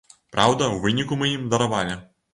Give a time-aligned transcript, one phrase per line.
[0.35, 2.03] Праўда, у выніку мы ім даравалі.